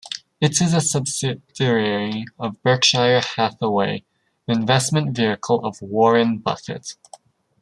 [0.39, 4.03] It is a subsidiary of Berkshire Hathaway,
[4.47, 6.95] the investment vehicle of Warren Buffett.